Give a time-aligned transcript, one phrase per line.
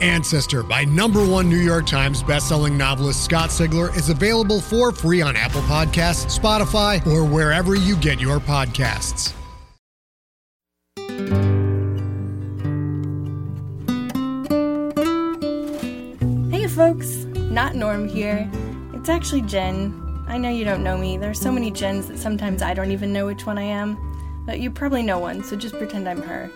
[0.00, 5.20] Ancestor by number one New York Times bestselling novelist Scott Sigler is available for free
[5.20, 9.34] on Apple Podcasts, Spotify, or wherever you get your podcasts.
[16.50, 18.50] Hey folks, not Norm here.
[18.94, 20.24] It's actually Jen.
[20.28, 21.16] I know you don't know me.
[21.16, 23.98] There are so many Jens that sometimes I don't even know which one I am.
[24.46, 26.50] But you probably know one, so just pretend I'm her.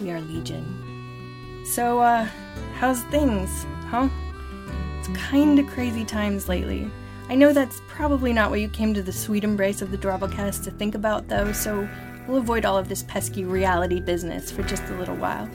[0.00, 1.62] We are Legion.
[1.64, 2.28] So, uh,
[2.80, 4.08] how's things, huh?
[4.98, 6.90] It's kinda crazy times lately.
[7.28, 10.64] I know that's probably not what you came to the sweet embrace of the Drabblecast
[10.64, 11.86] to think about, though, so
[12.26, 15.46] we'll avoid all of this pesky reality business for just a little while.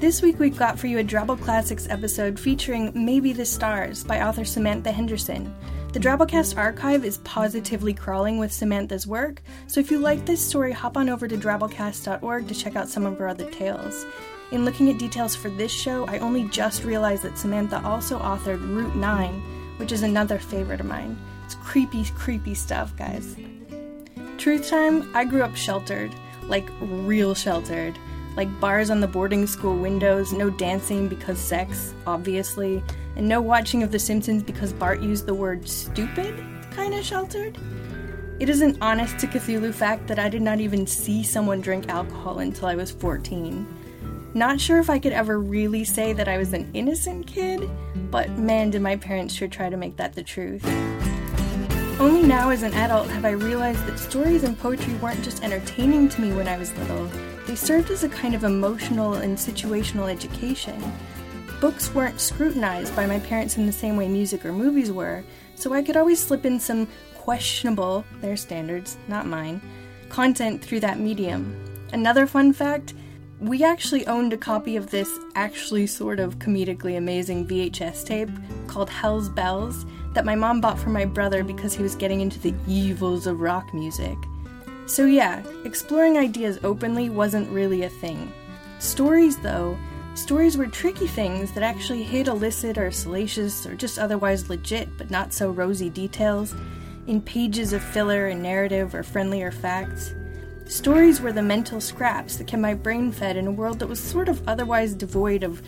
[0.00, 4.22] This week we've got for you a Drabble Classics episode featuring Maybe the Stars by
[4.22, 5.54] author Samantha Henderson.
[5.92, 10.72] The Drabblecast archive is positively crawling with Samantha's work, so if you like this story,
[10.72, 14.04] hop on over to drabblecast.org to check out some of her other tales.
[14.52, 18.60] In looking at details for this show, I only just realized that Samantha also authored
[18.60, 19.42] Route 9,
[19.78, 21.18] which is another favorite of mine.
[21.44, 23.34] It's creepy, creepy stuff, guys.
[24.38, 26.14] Truth time, I grew up sheltered,
[26.44, 27.98] like real sheltered
[28.36, 32.82] like bars on the boarding school windows, no dancing because sex, obviously,
[33.16, 36.42] and no watching of The Simpsons because Bart used the word stupid,
[36.74, 37.58] kinda sheltered.
[38.40, 41.88] It is an honest to Cthulhu fact that I did not even see someone drink
[41.88, 43.66] alcohol until I was 14.
[44.34, 47.68] Not sure if I could ever really say that I was an innocent kid,
[48.10, 50.64] but man, did my parents sure try to make that the truth.
[52.00, 56.08] Only now as an adult have I realized that stories and poetry weren't just entertaining
[56.08, 57.10] to me when I was little,
[57.46, 60.82] they served as a kind of emotional and situational education.
[61.60, 65.22] Books weren't scrutinized by my parents in the same way music or movies were,
[65.56, 66.88] so I could always slip in some
[67.18, 69.60] questionable, their standards, not mine,
[70.08, 71.54] content through that medium.
[71.92, 72.94] Another fun fact
[73.42, 78.30] we actually owned a copy of this actually sort of comedically amazing VHS tape
[78.68, 82.38] called Hell's Bells that my mom bought for my brother because he was getting into
[82.38, 84.16] the evils of rock music.
[84.86, 88.32] So, yeah, exploring ideas openly wasn't really a thing.
[88.78, 89.76] Stories, though,
[90.14, 95.10] stories were tricky things that actually hid illicit or salacious or just otherwise legit but
[95.10, 96.54] not so rosy details
[97.08, 100.14] in pages of filler and narrative or friendlier facts.
[100.72, 104.00] Stories were the mental scraps that kept my brain fed in a world that was
[104.00, 105.60] sort of otherwise devoid of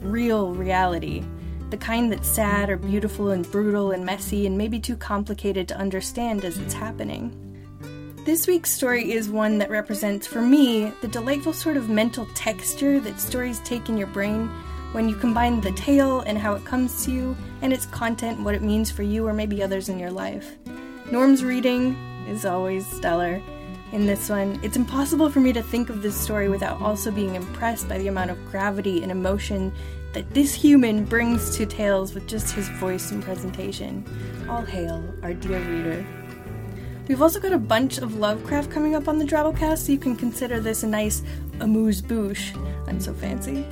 [0.00, 1.22] real reality.
[1.68, 5.76] The kind that's sad or beautiful and brutal and messy and maybe too complicated to
[5.76, 7.36] understand as it's happening.
[8.24, 12.98] This week's story is one that represents, for me, the delightful sort of mental texture
[13.00, 14.48] that stories take in your brain
[14.92, 18.54] when you combine the tale and how it comes to you, and its content, what
[18.54, 20.56] it means for you or maybe others in your life.
[21.12, 21.94] Norm's reading
[22.26, 23.42] is always stellar
[23.92, 27.34] in this one, it's impossible for me to think of this story without also being
[27.34, 29.72] impressed by the amount of gravity and emotion
[30.12, 34.04] that this human brings to tales with just his voice and presentation.
[34.48, 36.06] All hail, our dear reader.
[37.06, 40.16] We've also got a bunch of Lovecraft coming up on the Drabblecast, so you can
[40.16, 41.22] consider this a nice
[41.60, 42.52] amuse bouche.
[42.88, 43.64] I'm so fancy.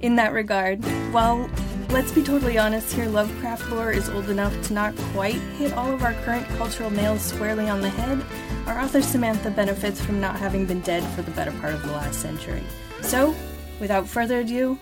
[0.00, 1.48] In that regard, while
[1.90, 5.92] let's be totally honest here, Lovecraft lore is old enough to not quite hit all
[5.92, 8.24] of our current cultural nails squarely on the head,
[8.66, 11.92] our author Samantha benefits from not having been dead for the better part of the
[11.92, 12.62] last century.
[13.02, 13.34] So,
[13.80, 14.78] without further ado,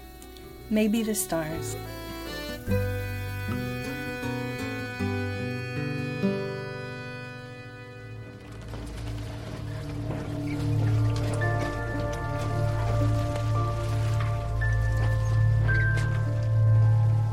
[0.69, 1.77] maybe the stars.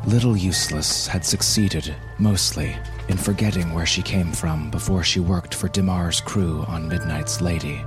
[0.07, 2.77] Little Useless had succeeded, mostly,
[3.09, 7.83] in forgetting where she came from before she worked for Dimar's crew on Midnight's Lady.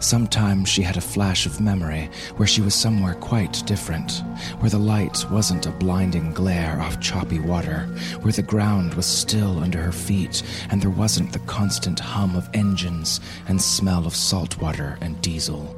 [0.00, 4.22] Sometimes she had a flash of memory where she was somewhere quite different,
[4.60, 7.80] where the light wasn't a blinding glare off choppy water,
[8.22, 12.48] where the ground was still under her feet and there wasn't the constant hum of
[12.54, 15.76] engines and smell of salt water and diesel.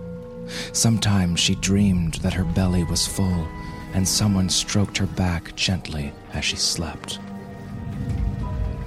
[0.73, 3.49] Sometimes she dreamed that her belly was full
[3.97, 7.19] and someone stroked her back gently as she slept.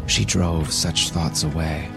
[0.08, 1.90] She drove such thoughts away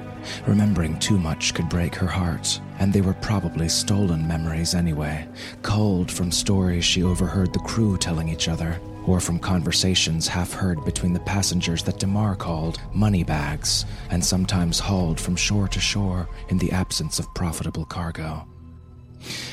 [0.46, 5.26] Remembering too much could break her heart, and they were probably stolen memories anyway,
[5.62, 10.84] culled from stories she overheard the crew telling each other, or from conversations half heard
[10.84, 16.28] between the passengers that DeMar called money bags, and sometimes hauled from shore to shore
[16.48, 18.46] in the absence of profitable cargo.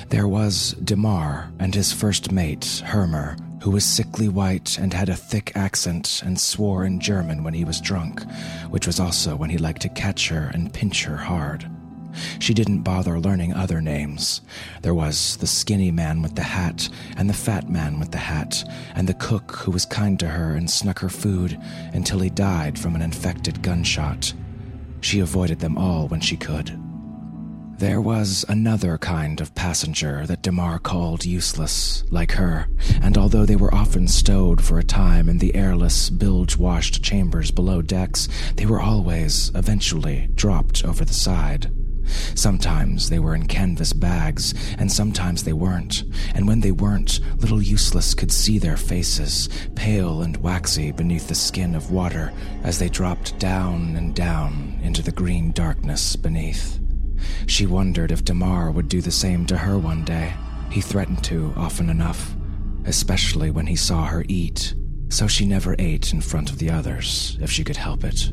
[0.09, 5.15] There was DeMar and his first mate, Hermer, who was sickly white and had a
[5.15, 8.23] thick accent and swore in German when he was drunk,
[8.69, 11.69] which was also when he liked to catch her and pinch her hard.
[12.39, 14.41] She didn't bother learning other names.
[14.81, 18.63] There was the skinny man with the hat, and the fat man with the hat,
[18.95, 21.59] and the cook who was kind to her and snuck her food
[21.93, 24.33] until he died from an infected gunshot.
[25.01, 26.77] She avoided them all when she could.
[27.79, 32.67] There was another kind of passenger that Dimar called useless, like her,
[33.01, 37.51] and although they were often stowed for a time in the airless, bilge washed chambers
[37.51, 38.27] below decks,
[38.57, 41.71] they were always, eventually, dropped over the side.
[42.35, 46.03] Sometimes they were in canvas bags, and sometimes they weren't,
[46.35, 51.33] and when they weren't, little useless could see their faces, pale and waxy beneath the
[51.33, 56.77] skin of water, as they dropped down and down into the green darkness beneath.
[57.47, 60.33] She wondered if Dimar would do the same to her one day.
[60.69, 62.35] He threatened to often enough,
[62.85, 64.75] especially when he saw her eat,
[65.09, 68.31] so she never ate in front of the others if she could help it.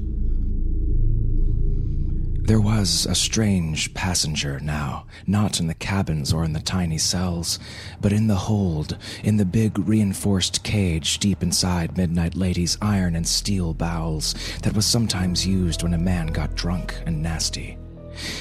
[2.47, 7.59] There was a strange passenger now, not in the cabins or in the tiny cells,
[8.01, 13.27] but in the hold, in the big reinforced cage deep inside Midnight Lady's iron and
[13.27, 17.79] steel bowels that was sometimes used when a man got drunk and nasty.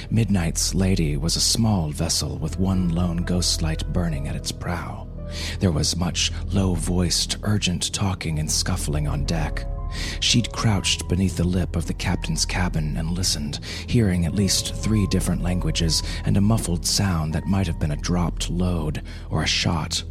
[0.10, 5.08] Midnight's Lady was a small vessel with one lone ghost light burning at its prow.
[5.60, 9.68] There was much low voiced, urgent talking and scuffling on deck.
[10.20, 15.08] She'd crouched beneath the lip of the captain's cabin and listened, hearing at least three
[15.08, 19.48] different languages and a muffled sound that might have been a dropped load or a
[19.48, 20.04] shot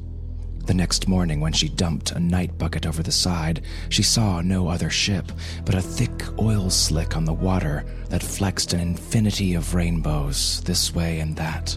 [0.67, 4.69] the next morning, when she dumped a night bucket over the side, she saw no
[4.69, 5.31] other ship,
[5.65, 10.95] but a thick oil slick on the water that flexed an infinity of rainbows this
[10.95, 11.77] way and that.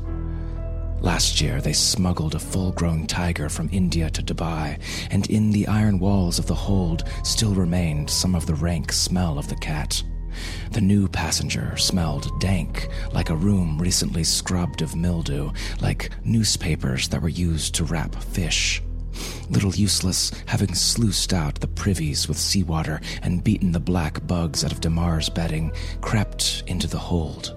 [1.02, 4.80] Last year, they smuggled a full grown tiger from India to Dubai,
[5.12, 9.38] and in the iron walls of the hold still remained some of the rank smell
[9.38, 10.04] of the cat.
[10.72, 15.52] The new passenger smelled dank, like a room recently scrubbed of mildew,
[15.82, 18.82] like newspapers that were used to wrap fish.
[19.50, 24.72] Little Useless, having sluiced out the privies with seawater and beaten the black bugs out
[24.72, 27.56] of Dimar's bedding, crept into the hold.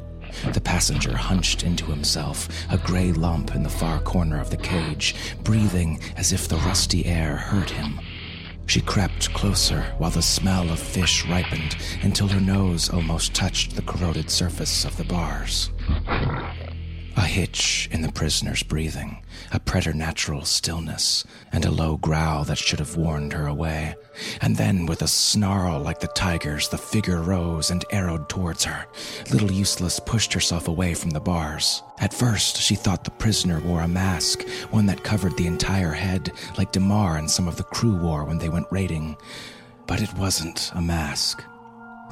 [0.53, 5.15] The passenger hunched into himself, a gray lump in the far corner of the cage,
[5.43, 8.01] breathing as if the rusty air hurt him.
[8.71, 13.83] She crept closer while the smell of fish ripened until her nose almost touched the
[13.83, 15.73] corroded surface of the bars.
[17.21, 19.23] A hitch in the prisoner's breathing,
[19.53, 23.95] a preternatural stillness, and a low growl that should have warned her away.
[24.41, 28.87] And then, with a snarl like the tiger's, the figure rose and arrowed towards her.
[29.31, 31.83] Little Useless pushed herself away from the bars.
[31.99, 36.33] At first, she thought the prisoner wore a mask, one that covered the entire head,
[36.57, 39.15] like Dimar and some of the crew wore when they went raiding.
[39.87, 41.45] But it wasn't a mask.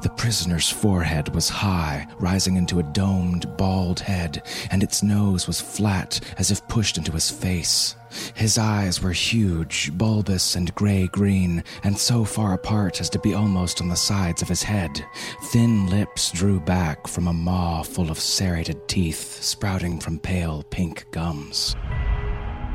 [0.01, 4.41] The prisoner's forehead was high, rising into a domed, bald head,
[4.71, 7.95] and its nose was flat, as if pushed into his face.
[8.33, 13.33] His eyes were huge, bulbous, and gray green, and so far apart as to be
[13.33, 15.05] almost on the sides of his head.
[15.51, 21.07] Thin lips drew back from a maw full of serrated teeth sprouting from pale pink
[21.11, 21.75] gums.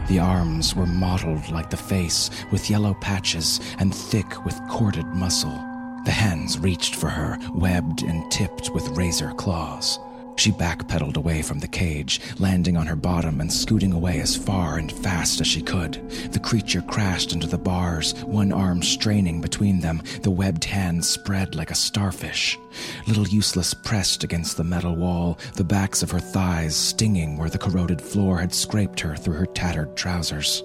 [0.09, 5.74] The arms were mottled like the face, with yellow patches and thick with corded muscle.
[6.05, 9.99] The hands reached for her, webbed and tipped with razor claws.
[10.37, 14.79] She backpedaled away from the cage, landing on her bottom and scooting away as far
[14.79, 15.95] and fast as she could.
[16.33, 21.55] The creature crashed into the bars, one arm straining between them, the webbed hand spread
[21.55, 22.59] like a starfish.
[23.07, 27.59] Little Useless pressed against the metal wall, the backs of her thighs stinging where the
[27.59, 30.63] corroded floor had scraped her through her tattered trousers.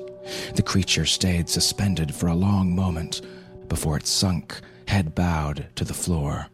[0.55, 3.21] The creature stayed suspended for a long moment,
[3.67, 6.47] before it sunk, head bowed, to the floor.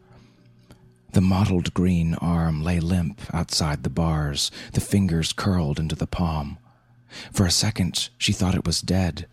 [1.13, 6.58] The mottled green arm lay limp outside the bars, the fingers curled into the palm.
[7.32, 9.25] For a second, she thought it was dead,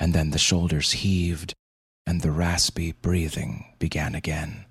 [0.00, 1.52] and then the shoulders heaved,
[2.06, 4.64] and the raspy breathing began again.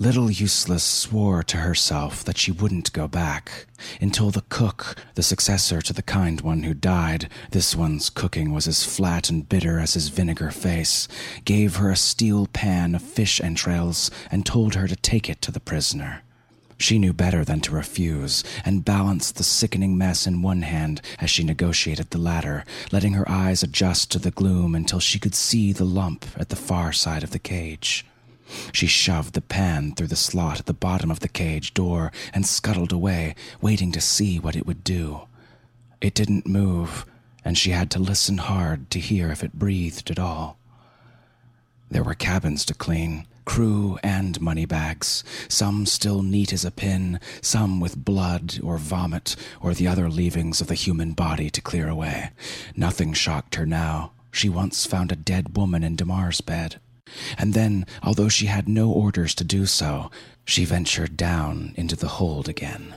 [0.00, 3.66] Little Useless swore to herself that she wouldn't go back
[4.00, 8.68] until the cook, the successor to the kind one who died, this one's cooking was
[8.68, 11.08] as flat and bitter as his vinegar face,
[11.44, 15.50] gave her a steel pan of fish entrails and told her to take it to
[15.50, 16.22] the prisoner.
[16.78, 21.28] She knew better than to refuse, and balanced the sickening mess in one hand as
[21.28, 25.72] she negotiated the ladder, letting her eyes adjust to the gloom until she could see
[25.72, 28.06] the lump at the far side of the cage.
[28.72, 32.46] She shoved the pan through the slot at the bottom of the cage door and
[32.46, 35.22] scuttled away, waiting to see what it would do.
[36.00, 37.04] It didn't move,
[37.44, 40.58] and she had to listen hard to hear if it breathed at all.
[41.90, 47.18] There were cabins to clean, crew and money bags, some still neat as a pin,
[47.40, 51.88] some with blood or vomit or the other leavings of the human body to clear
[51.88, 52.30] away.
[52.76, 54.12] Nothing shocked her now.
[54.30, 56.78] She once found a dead woman in Demar's bed.
[57.36, 60.10] And then, although she had no orders to do so,
[60.44, 62.94] she ventured down into the hold again.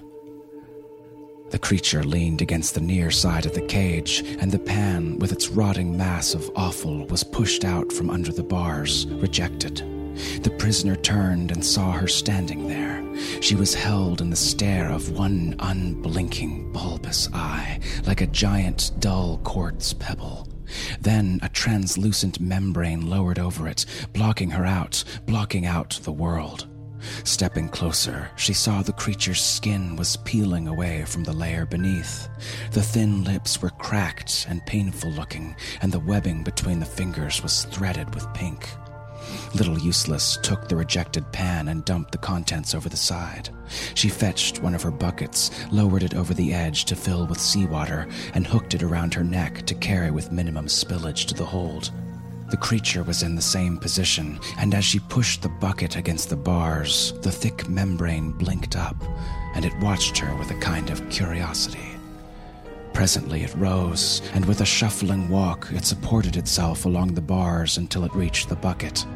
[1.51, 5.50] The creature leaned against the near side of the cage, and the pan with its
[5.50, 9.84] rotting mass of offal was pushed out from under the bars, rejected.
[10.44, 13.03] The prisoner turned and saw her standing there.
[13.41, 19.39] She was held in the stare of one unblinking, bulbous eye, like a giant, dull
[19.44, 20.48] quartz pebble.
[21.00, 26.68] Then a translucent membrane lowered over it, blocking her out, blocking out the world.
[27.24, 32.30] Stepping closer, she saw the creature's skin was peeling away from the layer beneath.
[32.72, 37.66] The thin lips were cracked and painful looking, and the webbing between the fingers was
[37.66, 38.70] threaded with pink.
[39.54, 43.50] Little Useless took the rejected pan and dumped the contents over the side.
[43.94, 48.08] She fetched one of her buckets, lowered it over the edge to fill with seawater,
[48.34, 51.92] and hooked it around her neck to carry with minimum spillage to the hold.
[52.50, 56.36] The creature was in the same position, and as she pushed the bucket against the
[56.36, 59.02] bars, the thick membrane blinked up,
[59.56, 61.91] and it watched her with a kind of curiosity.
[63.01, 68.03] Presently it rose, and with a shuffling walk, it supported itself along the bars until
[68.03, 69.08] it reached the bucket.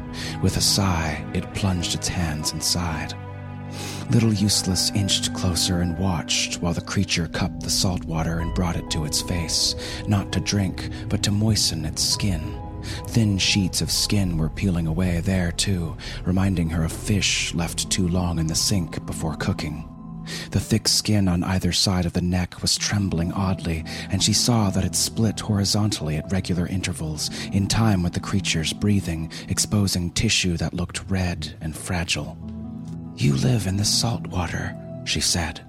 [0.42, 3.14] With a sigh, it plunged its hands inside.
[4.10, 8.74] Little Useless inched closer and watched while the creature cupped the salt water and brought
[8.74, 9.76] it to its face,
[10.08, 12.60] not to drink, but to moisten its skin.
[13.06, 18.08] Thin sheets of skin were peeling away there, too, reminding her of fish left too
[18.08, 19.88] long in the sink before cooking.
[20.50, 24.70] The thick skin on either side of the neck was trembling oddly, and she saw
[24.70, 30.56] that it split horizontally at regular intervals, in time with the creature's breathing, exposing tissue
[30.56, 32.36] that looked red and fragile.
[33.16, 35.60] You live in the salt water, she said.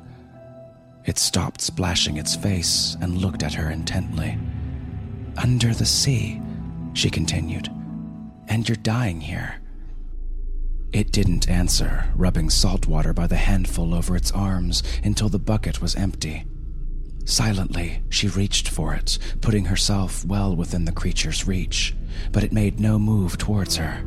[1.06, 4.38] It stopped splashing its face and looked at her intently.
[5.38, 6.42] Under the sea,
[6.94, 7.70] she continued,
[8.50, 9.62] and you're dying here.
[10.94, 15.82] It didn't answer, rubbing salt water by the handful over its arms until the bucket
[15.82, 16.46] was empty.
[17.26, 21.94] Silently, she reached for it, putting herself well within the creature's reach,
[22.32, 24.02] but it made no move towards her.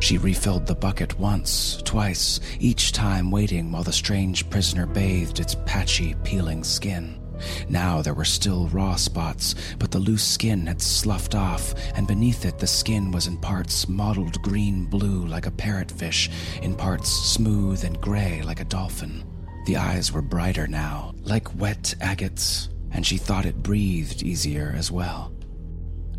[0.00, 5.54] She refilled the bucket once, twice, each time waiting while the strange prisoner bathed its
[5.64, 7.19] patchy, peeling skin.
[7.68, 12.44] Now there were still raw spots, but the loose skin had sloughed off, and beneath
[12.44, 16.30] it the skin was in parts mottled green blue like a parrotfish,
[16.62, 19.24] in parts smooth and gray like a dolphin.
[19.66, 24.90] The eyes were brighter now, like wet agates, and she thought it breathed easier as
[24.90, 25.32] well.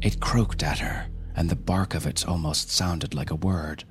[0.01, 3.83] It croaked at her, and the bark of it almost sounded like a word.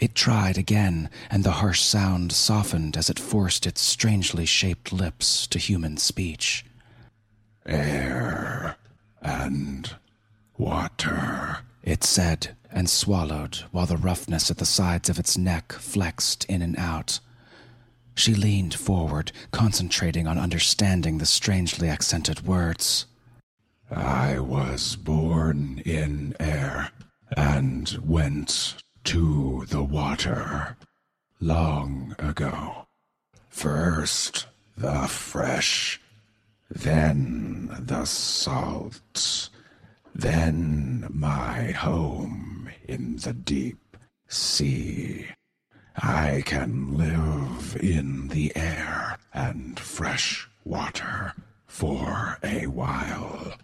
[0.00, 5.46] It tried again, and the harsh sound softened as it forced its strangely shaped lips
[5.48, 6.64] to human speech.
[7.66, 8.76] Air
[9.20, 9.94] and
[10.56, 16.46] water, it said, and swallowed while the roughness at the sides of its neck flexed
[16.46, 17.20] in and out.
[18.14, 23.04] She leaned forward, concentrating on understanding the strangely accented words.
[23.90, 26.90] I was born in air
[27.36, 30.76] and went to the water
[31.40, 32.86] long ago.
[33.48, 36.00] First the fresh,
[36.70, 39.50] then the salt,
[40.14, 43.96] then my home in the deep
[44.28, 45.26] sea.
[45.96, 51.34] I can live in the air and fresh water
[51.66, 53.54] for a while,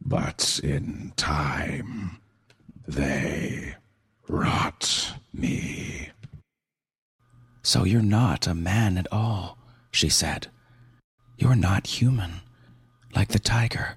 [0.00, 2.18] but in time
[2.88, 3.74] They
[4.28, 6.10] rot me.
[7.62, 9.58] So you're not a man at all,
[9.90, 10.48] she said.
[11.36, 12.40] You're not human,
[13.14, 13.96] like the tiger.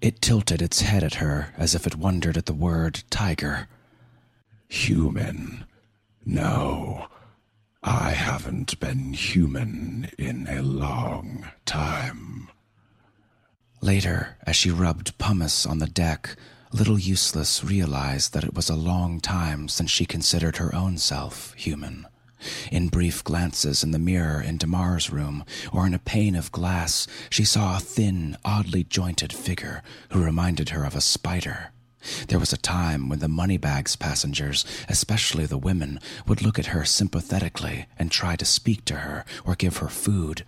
[0.00, 3.68] It tilted its head at her as if it wondered at the word tiger.
[4.68, 5.64] Human?
[6.24, 7.06] No,
[7.82, 12.48] I haven't been human in a long time.
[13.80, 16.36] Later, as she rubbed pumice on the deck,
[16.74, 21.52] Little Useless realized that it was a long time since she considered her own self
[21.52, 22.06] human.
[22.70, 27.06] In brief glances in the mirror in Damar's room or in a pane of glass,
[27.28, 31.72] she saw a thin, oddly jointed figure who reminded her of a spider.
[32.28, 36.86] There was a time when the Moneybags passengers, especially the women, would look at her
[36.86, 40.42] sympathetically and try to speak to her or give her food.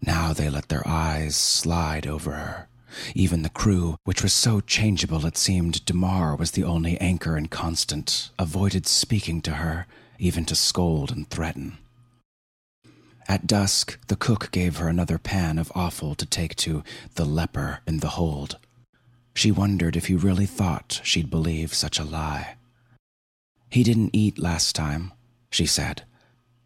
[0.00, 2.67] Now they let their eyes slide over her.
[3.14, 7.50] Even the crew, which was so changeable it seemed Damar was the only anchor and
[7.50, 9.86] constant, avoided speaking to her,
[10.18, 11.78] even to scold and threaten.
[13.28, 16.82] At dusk, the cook gave her another pan of offal to take to
[17.14, 18.56] the leper in the hold.
[19.34, 22.56] She wondered if he really thought she'd believe such a lie.
[23.70, 25.12] He didn't eat last time,
[25.50, 26.04] she said.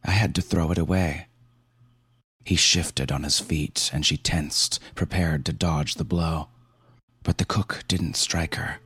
[0.05, 1.27] I had to throw it away.
[2.45, 6.49] He shifted on his feet and she tensed, prepared to dodge the blow.
[7.23, 8.79] But the cook didn't strike her.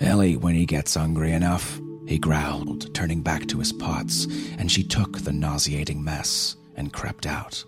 [0.00, 4.26] He'll eat when he gets hungry enough, he growled, turning back to his pots,
[4.58, 7.64] and she took the nauseating mess and crept out.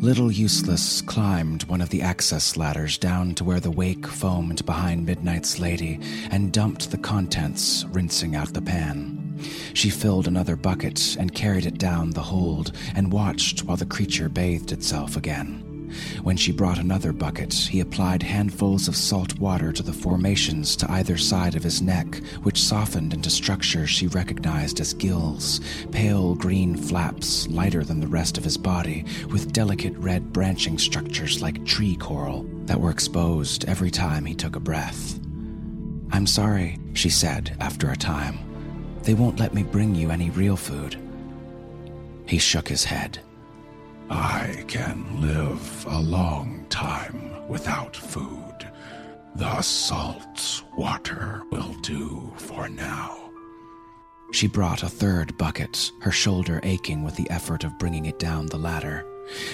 [0.00, 5.04] Little Useless climbed one of the access ladders down to where the wake foamed behind
[5.04, 9.38] Midnight's Lady and dumped the contents, rinsing out the pan.
[9.74, 14.30] She filled another bucket and carried it down the hold and watched while the creature
[14.30, 15.69] bathed itself again.
[16.22, 20.90] When she brought another bucket, he applied handfuls of salt water to the formations to
[20.90, 26.76] either side of his neck, which softened into structures she recognized as gills, pale green
[26.76, 31.96] flaps lighter than the rest of his body, with delicate red branching structures like tree
[31.96, 35.18] coral that were exposed every time he took a breath.
[36.12, 38.38] I'm sorry, she said after a time.
[39.02, 40.96] They won't let me bring you any real food.
[42.26, 43.18] He shook his head.
[44.10, 48.68] I can live a long time without food.
[49.36, 53.30] The salt water will do for now.
[54.32, 58.46] She brought a third bucket, her shoulder aching with the effort of bringing it down
[58.46, 59.06] the ladder.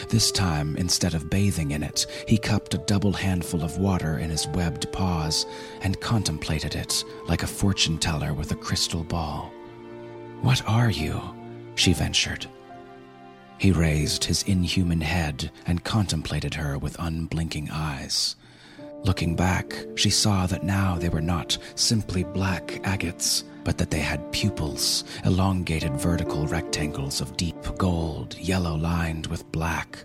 [0.08, 4.30] This time, instead of bathing in it, he cupped a double handful of water in
[4.30, 5.44] his webbed paws
[5.82, 9.52] and contemplated it like a fortune teller with a crystal ball.
[10.40, 11.20] What are you?
[11.74, 12.46] she ventured.
[13.58, 18.36] He raised his inhuman head and contemplated her with unblinking eyes.
[19.04, 24.00] Looking back, she saw that now they were not simply black agates, but that they
[24.00, 30.04] had pupils, elongated vertical rectangles of deep gold, yellow lined with black.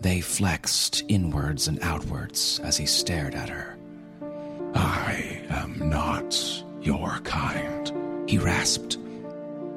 [0.00, 3.76] They flexed inwards and outwards as he stared at her.
[4.74, 6.36] I am not
[6.82, 8.98] your kind, he rasped.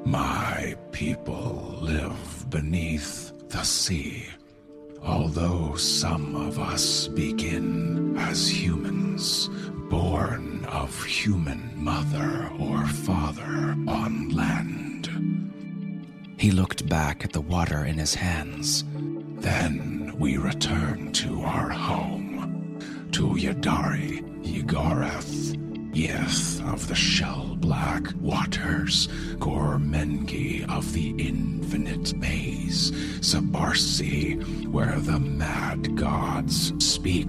[0.04, 4.26] My people live beneath the sea.
[5.02, 9.48] Although some of us begin as humans,
[9.88, 15.08] born of human mother or father on land.
[16.38, 18.84] He looked back at the water in his hands.
[19.40, 22.78] Then we return to our home,
[23.12, 25.56] to Yadari, Yigarath,
[25.92, 35.94] Yeth of the shell black waters, Gormengi of the infinite maze, Sabarsi, where the mad
[35.96, 37.28] gods speak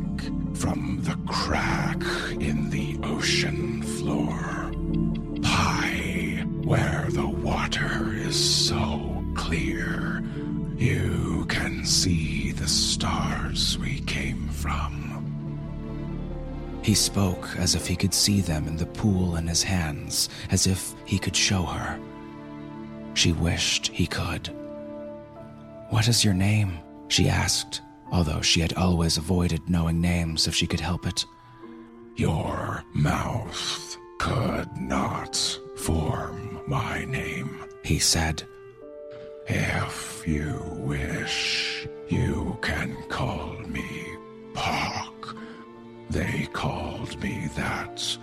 [0.54, 2.02] from the crack
[2.39, 4.72] in the ocean floor.
[5.41, 10.24] Pi, where the water is so clear,
[10.78, 15.11] you can see the stars we came from.
[16.91, 20.67] He spoke as if he could see them in the pool in his hands, as
[20.67, 21.97] if he could show her.
[23.13, 24.54] She wished he could.
[25.88, 26.80] What is your name?
[27.08, 31.25] she asked, although she had always avoided knowing names if she could help it.
[32.17, 35.38] Your mouth could not
[35.77, 38.43] form my name, he said.
[39.47, 44.17] If you wish, you can call me
[44.54, 45.00] Pock.
[46.12, 48.17] They called me that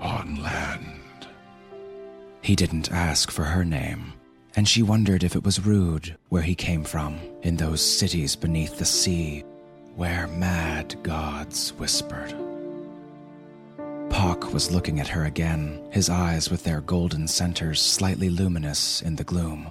[0.00, 1.26] on land.
[2.40, 4.14] He didn't ask for her name,
[4.56, 8.78] and she wondered if it was rude where he came from, in those cities beneath
[8.78, 9.44] the sea,
[9.96, 12.34] where mad gods whispered.
[14.08, 19.16] Pock was looking at her again, his eyes with their golden centers slightly luminous in
[19.16, 19.70] the gloom.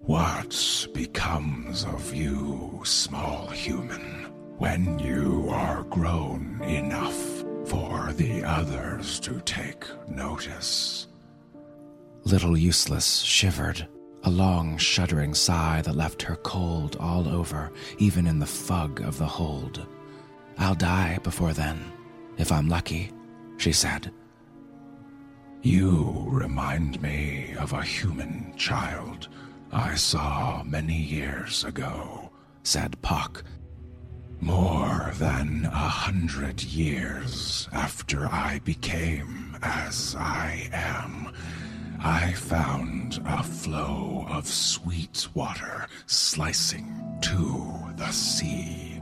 [0.00, 4.21] What becomes of you, small human,
[4.62, 7.20] when you are grown enough
[7.66, 11.08] for the others to take notice?
[12.22, 13.88] Little Useless shivered,
[14.22, 19.18] a long, shuddering sigh that left her cold all over, even in the fug of
[19.18, 19.84] the hold.
[20.58, 21.82] I'll die before then,
[22.38, 23.10] if I'm lucky,
[23.56, 24.12] she said.
[25.62, 29.26] You remind me of a human child
[29.72, 32.30] I saw many years ago,
[32.62, 33.42] said Pock.
[34.42, 41.32] More than a hundred years after I became as I am,
[42.00, 49.00] I found a flow of sweet water slicing to the sea.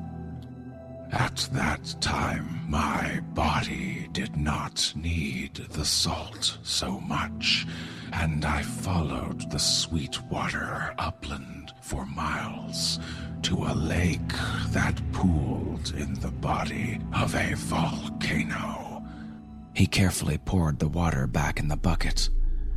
[1.10, 7.66] At that time, my body did not need the salt so much,
[8.12, 12.98] and I followed the sweet water upland for miles
[13.42, 14.32] to a lake
[14.68, 19.02] that pooled in the body of a volcano.
[19.74, 22.28] He carefully poured the water back in the bucket.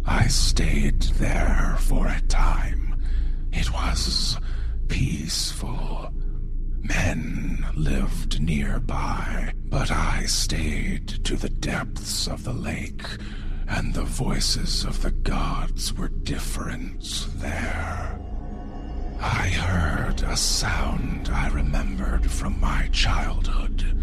[0.06, 3.02] I stayed there for a time.
[3.52, 4.38] It was
[4.88, 6.14] peaceful
[6.84, 13.06] Men lived nearby, but I stayed to the depths of the lake,
[13.70, 18.20] and the voices of the gods were different there.
[19.24, 23.98] I heard a sound I remembered from my childhood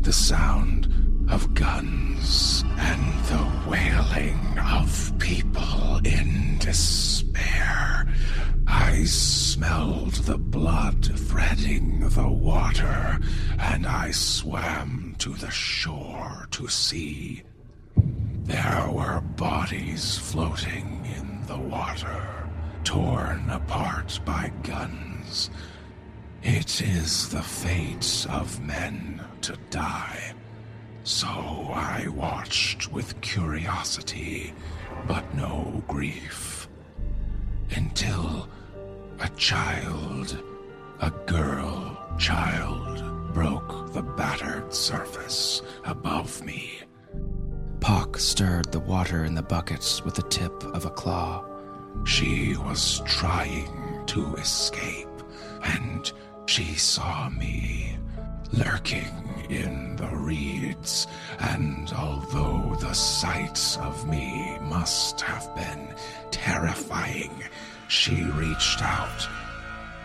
[0.00, 0.88] the sound
[1.30, 8.06] of guns and the wailing of people in despair.
[8.66, 13.20] I smelled the blood threading the water,
[13.58, 17.42] and I swam to the shore to see.
[18.44, 22.41] There were bodies floating in the water,
[22.84, 25.50] torn apart by guns.
[26.42, 30.34] It is the fate of men to die.
[31.04, 34.52] So I watched with curiosity,
[35.06, 36.68] but no grief.
[37.74, 38.48] Until
[39.20, 40.42] a child,
[41.00, 46.80] a girl child, broke the battered surface above me.
[47.80, 51.44] Pock stirred the water in the buckets with the tip of a claw.
[52.04, 55.08] She was trying to escape,
[55.62, 56.10] and
[56.46, 57.96] she saw me
[58.52, 61.06] lurking in the reeds,
[61.38, 65.94] and although the sight of me must have been
[66.30, 67.44] terrifying,
[67.88, 69.28] she reached out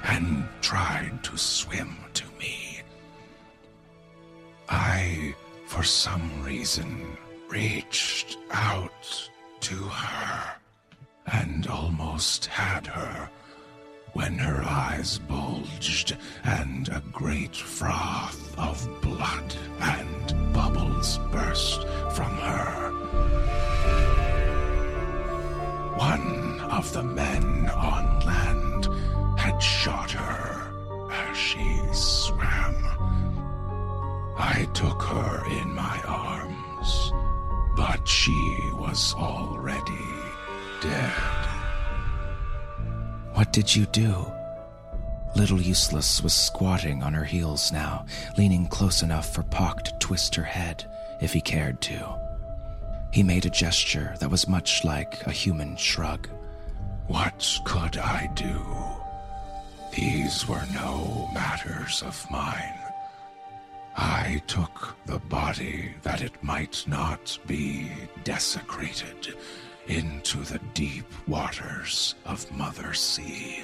[0.04, 2.82] and tried to swim to me.
[4.70, 7.18] I, for some reason,
[7.50, 9.30] reached out
[9.62, 10.56] to her
[11.28, 13.30] and almost had her
[14.14, 21.86] when her eyes bulged and a great froth of blood and bubbles burst
[22.16, 22.92] from her.
[25.98, 28.88] One of the men on land
[29.38, 30.74] had shot her
[31.12, 32.76] as she swam.
[34.38, 37.12] I took her in my arms,
[37.76, 40.17] but she was already
[40.82, 41.12] dead.
[43.34, 44.32] What did you do?
[45.36, 48.06] Little Useless was squatting on her heels now,
[48.38, 50.86] leaning close enough for Pock to twist her head
[51.22, 52.20] if he cared to.
[53.12, 56.28] He made a gesture that was much like a human shrug.
[57.08, 58.60] What could I do?
[59.96, 62.80] These were no matters of mine.
[63.96, 67.92] I took the body that it might not be
[68.24, 69.36] desecrated
[69.88, 73.64] into the deep waters of Mother Sea,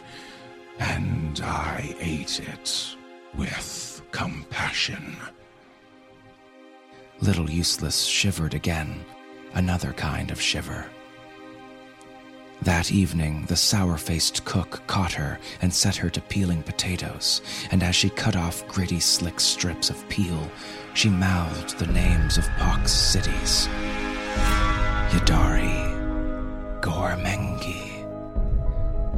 [0.80, 2.96] and I ate it
[3.36, 5.18] with compassion.
[7.22, 9.04] Little Useless shivered again,
[9.54, 10.86] another kind of shiver.
[12.62, 17.84] That evening, the sour faced cook caught her and set her to peeling potatoes, and
[17.84, 20.50] as she cut off gritty, slick strips of peel,
[20.94, 23.68] she mouthed the names of Pock's cities
[25.14, 25.83] Yadari,
[26.84, 28.04] Gormengi,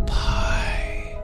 [0.05, 1.17] pie.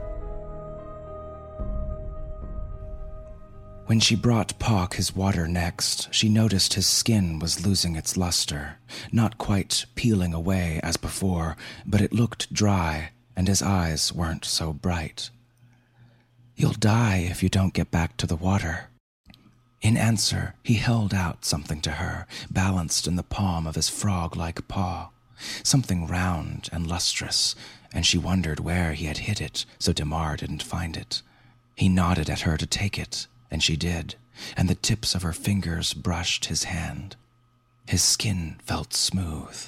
[3.86, 8.78] When she brought Pock his water next, she noticed his skin was losing its luster,
[9.12, 14.72] not quite peeling away as before, but it looked dry, and his eyes weren't so
[14.72, 15.30] bright.
[16.56, 18.88] You'll die if you don't get back to the water.
[19.80, 24.34] In answer, he held out something to her, balanced in the palm of his frog
[24.34, 25.11] like paw.
[25.62, 27.54] Something round and lustrous,
[27.92, 31.22] and she wondered where he had hid it so Damar didn't find it.
[31.74, 34.14] He nodded at her to take it, and she did,
[34.56, 37.16] and the tips of her fingers brushed his hand.
[37.86, 39.66] His skin felt smooth.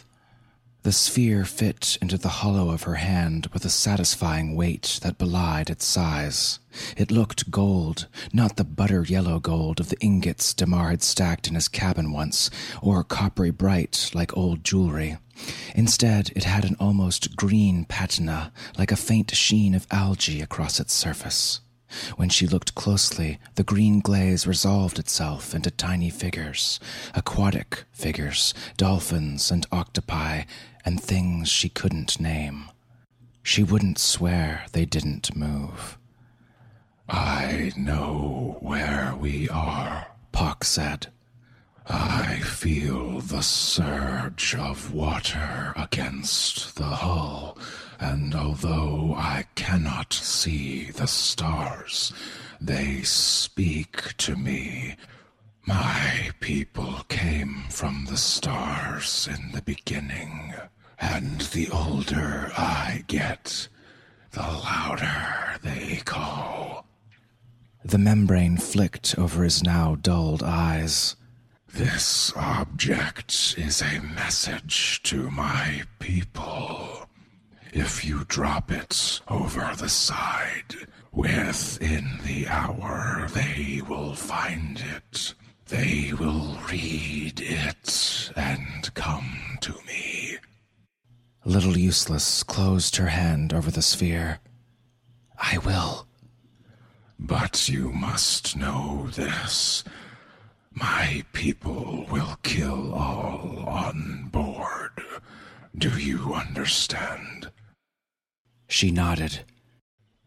[0.84, 5.70] The sphere fit into the hollow of her hand with a satisfying weight that belied
[5.70, 6.58] its size.
[6.94, 11.54] It looked gold, not the butter yellow gold of the ingots Damar had stacked in
[11.54, 12.50] his cabin once,
[12.82, 15.16] or coppery bright like old jewelry.
[15.74, 20.92] Instead, it had an almost green patina, like a faint sheen of algae across its
[20.92, 21.60] surface.
[22.16, 26.80] When she looked closely, the green glaze resolved itself into tiny figures,
[27.14, 30.42] aquatic figures, dolphins and octopi,
[30.84, 32.70] and things she couldn't name.
[33.42, 35.98] She wouldn't swear they didn't move.
[37.08, 41.08] I know where we are, Pock said.
[41.86, 47.58] I feel the surge of water against the hull,
[48.00, 52.12] and although I cannot see the stars,
[52.60, 54.96] they speak to me.
[55.66, 60.54] My people came from the stars in the beginning,
[60.98, 63.68] and the older I get,
[64.32, 66.86] the louder they call.
[67.84, 71.16] The membrane flicked over his now dulled eyes.
[71.74, 77.08] This object is a message to my people.
[77.72, 80.76] If you drop it over the side,
[81.10, 85.34] within the hour they will find it.
[85.66, 90.36] They will read it and come to me.
[91.44, 94.38] Little Useless closed her hand over the sphere.
[95.36, 96.06] I will.
[97.18, 99.82] But you must know this.
[100.74, 105.02] My people will kill all on board.
[105.76, 107.50] Do you understand?
[108.68, 109.44] She nodded.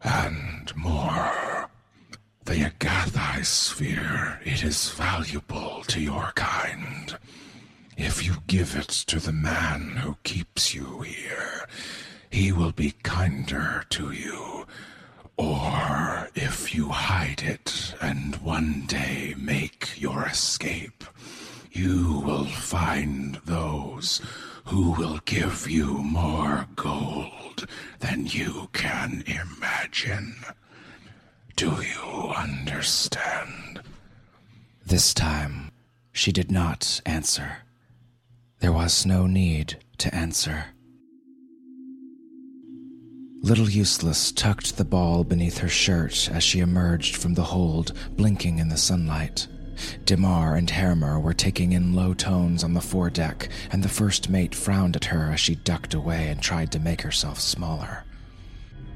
[0.02, 1.68] And more.
[2.44, 7.16] The Agathai sphere, it is valuable to your kind.
[7.98, 11.68] If you give it to the man who keeps you here,
[12.30, 14.66] he will be kinder to you.
[15.38, 21.04] Or if you hide it and one day make your escape,
[21.70, 24.20] you will find those
[24.64, 27.66] who will give you more gold
[28.00, 30.34] than you can imagine.
[31.56, 33.80] Do you understand?
[34.84, 35.70] This time,
[36.12, 37.58] she did not answer.
[38.60, 40.66] There was no need to answer.
[43.40, 48.58] Little Useless tucked the ball beneath her shirt as she emerged from the hold, blinking
[48.58, 49.46] in the sunlight.
[50.04, 54.56] Dimar and Hermer were taking in low tones on the foredeck, and the first mate
[54.56, 58.04] frowned at her as she ducked away and tried to make herself smaller.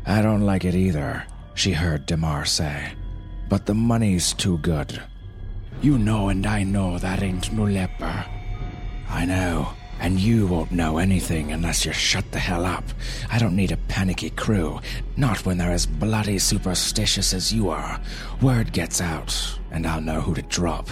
[0.05, 1.24] I don't like it either,
[1.55, 2.94] she heard Dimar say.
[3.48, 5.00] But the money's too good.
[5.81, 8.26] You know and I know that ain't no leper.
[9.09, 9.72] I know.
[10.02, 12.82] And you won't know anything unless you shut the hell up.
[13.30, 14.80] I don't need a panicky crew.
[15.16, 18.00] Not when they're as bloody superstitious as you are.
[18.42, 20.90] Word gets out, and I'll know who to drop.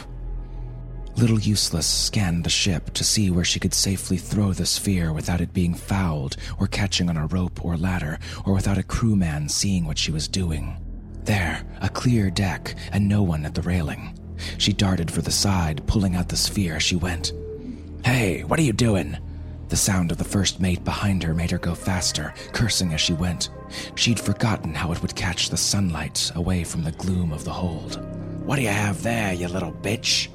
[1.17, 5.41] Little Useless scanned the ship to see where she could safely throw the sphere without
[5.41, 9.87] it being fouled or catching on a rope or ladder, or without a crewman seeing
[9.87, 10.77] what she was doing.
[11.25, 14.17] There, a clear deck, and no one at the railing.
[14.59, 17.33] She darted for the side, pulling out the sphere as she went.
[18.05, 19.17] Hey, what are you doing?
[19.69, 23.13] The sound of the first mate behind her made her go faster, cursing as she
[23.13, 23.51] went.
[23.95, 28.01] She'd forgotten how it would catch the sunlight away from the gloom of the hold.
[28.45, 30.29] What do you have there, you little bitch?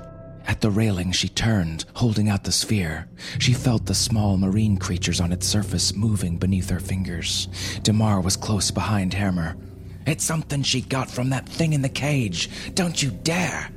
[0.47, 3.07] At the railing, she turned, holding out the sphere.
[3.39, 7.47] She felt the small marine creatures on its surface moving beneath her fingers.
[7.81, 9.57] Damar was close behind Hermer.
[10.05, 12.49] It's something she got from that thing in the cage.
[12.75, 13.69] Don't you dare!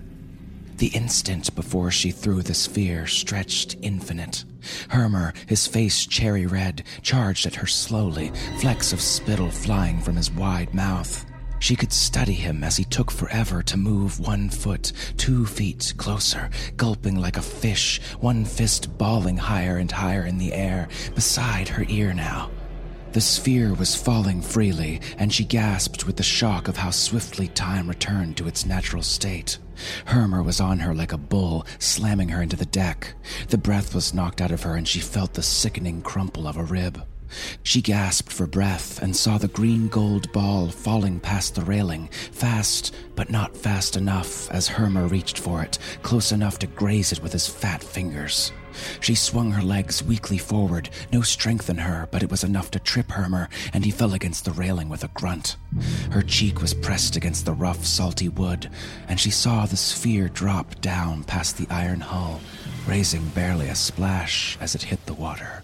[0.78, 4.44] The instant before she threw the sphere stretched infinite.
[4.88, 10.30] Hermer, his face cherry red, charged at her slowly, flecks of spittle flying from his
[10.30, 11.26] wide mouth.
[11.58, 16.48] She could study him as he took forever to move one foot, two feet closer,
[16.76, 20.86] gulping like a fish, one fist balling higher and higher in the air,
[21.16, 22.50] beside her ear now.
[23.18, 27.88] The sphere was falling freely, and she gasped with the shock of how swiftly time
[27.88, 29.58] returned to its natural state.
[30.04, 33.14] Hermer was on her like a bull, slamming her into the deck.
[33.48, 36.62] The breath was knocked out of her, and she felt the sickening crumple of a
[36.62, 37.02] rib.
[37.64, 42.94] She gasped for breath and saw the green gold ball falling past the railing, fast
[43.16, 47.32] but not fast enough as Hermer reached for it, close enough to graze it with
[47.32, 48.52] his fat fingers.
[49.00, 52.78] She swung her legs weakly forward, no strength in her, but it was enough to
[52.78, 55.56] trip Hermer, and he fell against the railing with a grunt.
[56.10, 58.70] Her cheek was pressed against the rough, salty wood,
[59.08, 62.40] and she saw the sphere drop down past the iron hull,
[62.86, 65.62] raising barely a splash as it hit the water.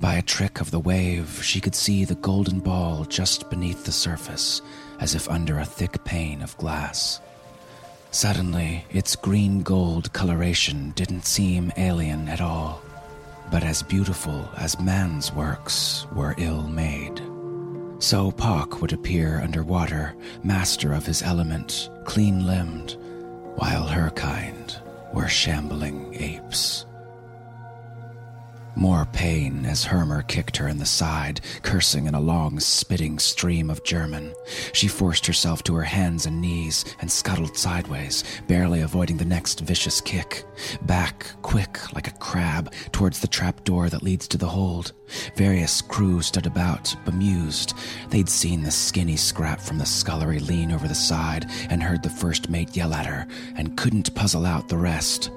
[0.00, 3.92] By a trick of the wave, she could see the golden ball just beneath the
[3.92, 4.60] surface,
[5.00, 7.20] as if under a thick pane of glass.
[8.10, 12.80] Suddenly, its green gold coloration didn't seem alien at all,
[13.50, 17.20] but as beautiful as man's works were ill made.
[17.98, 22.96] So Pock would appear underwater, master of his element, clean limbed,
[23.56, 24.76] while her kind
[25.12, 26.86] were shambling apes.
[28.76, 33.70] More pain as Hermer kicked her in the side, cursing in a long, spitting stream
[33.70, 34.34] of German.
[34.74, 39.60] She forced herself to her hands and knees and scuttled sideways, barely avoiding the next
[39.60, 40.44] vicious kick.
[40.82, 44.92] Back, quick, like a crab, towards the trap door that leads to the hold.
[45.36, 47.72] Various crew stood about, bemused.
[48.10, 52.10] They'd seen the skinny scrap from the scullery lean over the side and heard the
[52.10, 55.30] first mate yell at her, and couldn't puzzle out the rest.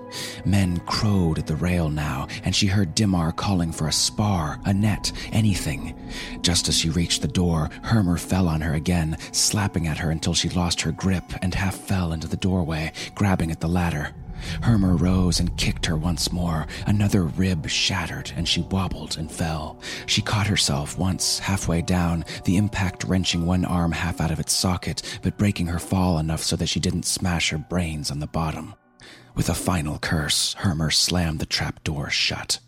[0.43, 4.73] Men crowed at the rail now, and she heard Dimar calling for a spar, a
[4.73, 5.95] net, anything.
[6.41, 10.33] Just as she reached the door, Hermer fell on her again, slapping at her until
[10.33, 14.13] she lost her grip and half fell into the doorway, grabbing at the ladder.
[14.61, 16.67] Hermer rose and kicked her once more.
[16.87, 19.79] Another rib shattered, and she wobbled and fell.
[20.05, 24.53] She caught herself once, halfway down, the impact wrenching one arm half out of its
[24.53, 28.27] socket, but breaking her fall enough so that she didn't smash her brains on the
[28.27, 28.75] bottom.
[29.35, 32.59] With a final curse, Hermer slammed the trap door shut.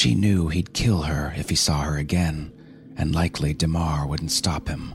[0.00, 2.50] She knew he'd kill her if he saw her again,
[2.96, 4.94] and likely Dimar wouldn't stop him.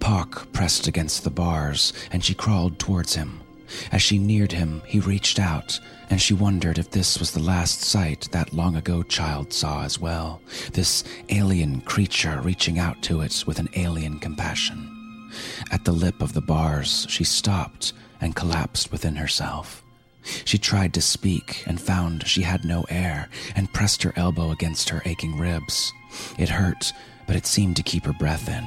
[0.00, 3.42] Pock pressed against the bars, and she crawled towards him.
[3.92, 7.82] As she neared him, he reached out, and she wondered if this was the last
[7.82, 10.40] sight that long ago child saw as well.
[10.72, 15.30] This alien creature reaching out to it with an alien compassion.
[15.72, 19.84] At the lip of the bars, she stopped and collapsed within herself.
[20.44, 24.88] She tried to speak and found she had no air and pressed her elbow against
[24.90, 25.92] her aching ribs.
[26.38, 26.92] It hurt,
[27.26, 28.64] but it seemed to keep her breath in.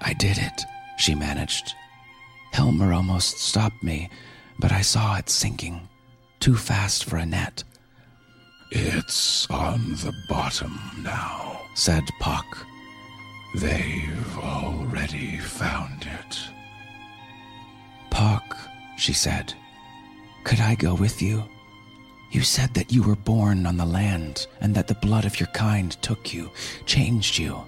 [0.00, 0.62] I did it,
[0.98, 1.74] she managed.
[2.52, 4.10] Hermer almost stopped me,
[4.58, 5.88] but I saw it sinking.
[6.40, 7.64] Too fast for a net.
[8.70, 12.66] It's on the bottom now, said Puck.
[13.56, 16.38] They've already found it.
[18.10, 18.56] Puck,
[18.96, 19.54] she said,
[20.44, 21.42] could I go with you?
[22.30, 25.46] You said that you were born on the land and that the blood of your
[25.48, 26.50] kind took you,
[26.84, 27.64] changed you.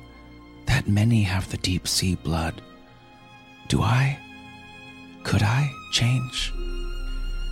[0.67, 2.61] That many have the deep sea blood.
[3.69, 4.19] Do I?
[5.23, 6.53] Could I change?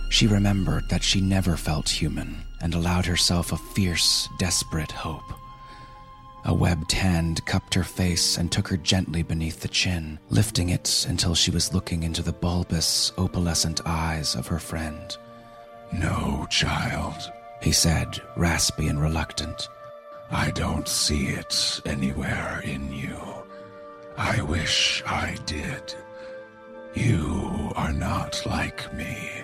[0.09, 5.33] She remembered that she never felt human and allowed herself a fierce, desperate hope.
[6.47, 11.05] A webbed hand cupped her face and took her gently beneath the chin, lifting it
[11.09, 15.17] until she was looking into the bulbous, opalescent eyes of her friend.
[15.91, 17.31] No, child,
[17.63, 19.67] he said, raspy and reluctant.
[20.29, 23.17] I don't see it anywhere in you.
[24.15, 25.95] I wish I did.
[26.93, 29.41] You are not like me.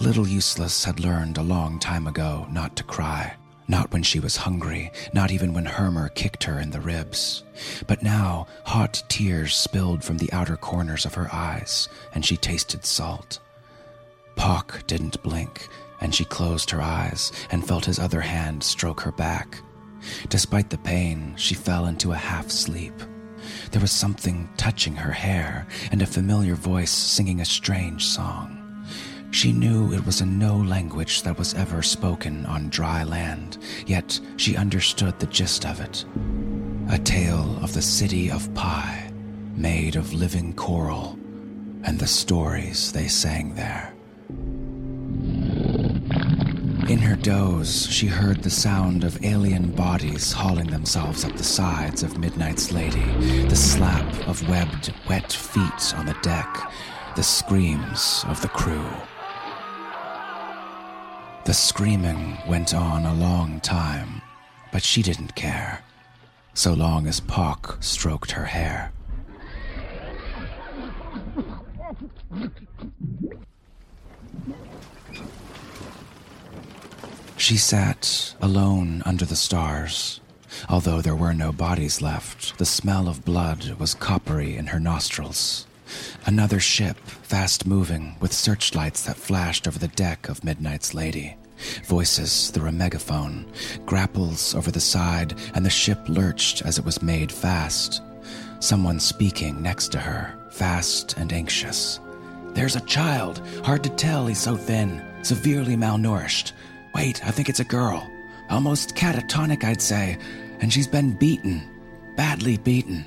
[0.00, 3.36] Little Useless had learned a long time ago not to cry.
[3.70, 7.44] Not when she was hungry, not even when Hermer kicked her in the ribs.
[7.86, 12.84] But now, hot tears spilled from the outer corners of her eyes, and she tasted
[12.84, 13.38] salt.
[14.34, 15.68] Pock didn't blink,
[16.00, 19.62] and she closed her eyes and felt his other hand stroke her back.
[20.28, 22.94] Despite the pain, she fell into a half sleep.
[23.70, 28.59] There was something touching her hair and a familiar voice singing a strange song.
[29.32, 34.18] She knew it was a no language that was ever spoken on dry land, yet
[34.36, 36.04] she understood the gist of it.
[36.90, 39.12] A tale of the city of Pi,
[39.54, 41.16] made of living coral,
[41.84, 43.94] and the stories they sang there.
[46.88, 52.02] In her doze, she heard the sound of alien bodies hauling themselves up the sides
[52.02, 53.04] of Midnight's Lady,
[53.44, 56.72] the slap of webbed, wet feet on the deck,
[57.14, 58.90] the screams of the crew.
[61.44, 64.22] The screaming went on a long time,
[64.72, 65.82] but she didn't care,
[66.54, 68.92] so long as Pock stroked her hair.
[77.36, 80.20] She sat alone under the stars.
[80.68, 85.66] Although there were no bodies left, the smell of blood was coppery in her nostrils.
[86.26, 91.36] Another ship, fast moving, with searchlights that flashed over the deck of Midnight's Lady.
[91.84, 93.50] Voices through a megaphone,
[93.84, 98.02] grapples over the side, and the ship lurched as it was made fast.
[98.60, 102.00] Someone speaking next to her, fast and anxious.
[102.54, 103.40] There's a child.
[103.64, 106.52] Hard to tell, he's so thin, severely malnourished.
[106.94, 108.10] Wait, I think it's a girl.
[108.50, 110.18] Almost catatonic, I'd say,
[110.60, 111.62] and she's been beaten.
[112.16, 113.04] Badly beaten.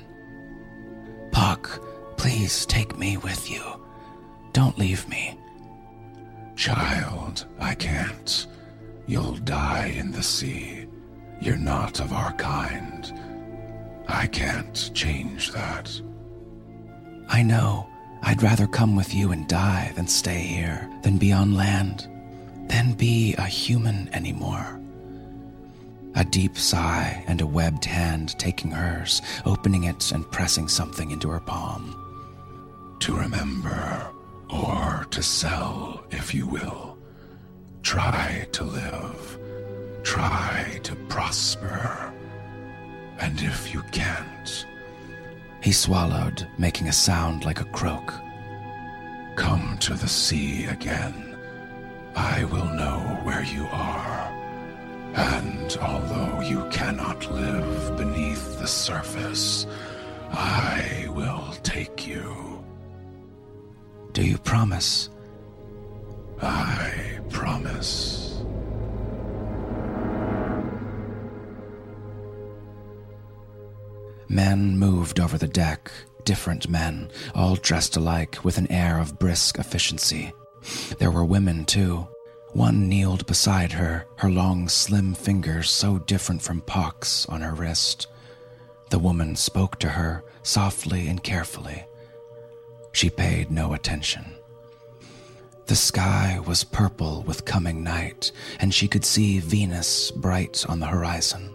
[1.30, 1.83] Puck,
[2.16, 3.62] please take me with you.
[4.52, 5.38] Don't leave me.
[6.56, 8.46] Child, I can't.
[9.06, 10.86] You'll die in the sea.
[11.40, 13.12] You're not of our kind.
[14.08, 16.00] I can't change that.
[17.28, 17.88] I know.
[18.22, 22.08] I'd rather come with you and die than stay here, than be on land,
[22.68, 24.80] than be a human anymore.
[26.14, 31.28] A deep sigh and a webbed hand taking hers, opening it and pressing something into
[31.28, 32.03] her palm.
[33.00, 34.10] To remember,
[34.48, 36.96] or to sell, if you will.
[37.82, 39.38] Try to live.
[40.02, 42.12] Try to prosper.
[43.18, 44.66] And if you can't,
[45.60, 48.12] He swallowed, making a sound like a croak.
[49.36, 51.36] come to the sea again.
[52.14, 54.30] I will know where you are.
[55.14, 59.66] And although you cannot live beneath the surface,
[60.30, 62.43] I will take you.
[64.14, 65.10] Do you promise?
[66.40, 68.40] I promise.
[74.28, 75.90] Men moved over the deck,
[76.24, 80.32] different men, all dressed alike with an air of brisk efficiency.
[80.98, 82.06] There were women, too.
[82.52, 88.06] One kneeled beside her, her long, slim fingers so different from Pock's on her wrist.
[88.90, 91.84] The woman spoke to her softly and carefully.
[92.94, 94.24] She paid no attention.
[95.66, 98.30] The sky was purple with coming night,
[98.60, 101.52] and she could see Venus bright on the horizon.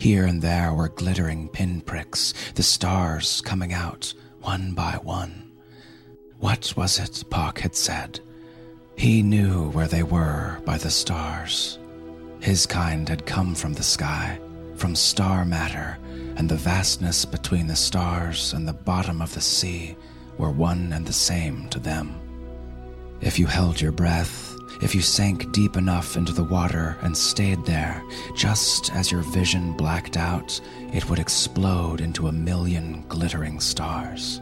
[0.00, 5.52] Here and there were glittering pinpricks, the stars coming out one by one.
[6.40, 8.18] What was it Pock had said?
[8.96, 11.78] He knew where they were by the stars.
[12.40, 14.40] His kind had come from the sky,
[14.74, 15.98] from star matter,
[16.34, 19.96] and the vastness between the stars and the bottom of the sea
[20.38, 22.14] were one and the same to them.
[23.20, 27.64] If you held your breath, if you sank deep enough into the water and stayed
[27.64, 28.02] there,
[28.36, 30.60] just as your vision blacked out,
[30.92, 34.40] it would explode into a million glittering stars.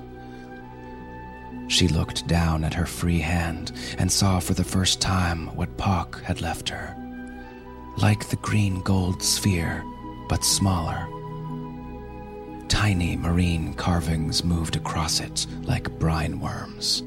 [1.69, 6.23] She looked down at her free hand and saw for the first time what Pock
[6.23, 6.97] had left her.
[7.99, 9.85] Like the green gold sphere,
[10.29, 11.07] but smaller.
[12.73, 17.03] Tiny marine carvings moved across it like brine worms.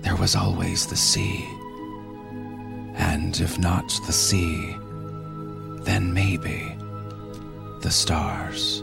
[0.00, 1.46] There was always the sea.
[2.94, 4.74] And if not the sea,
[5.84, 6.74] then maybe
[7.82, 8.82] the stars.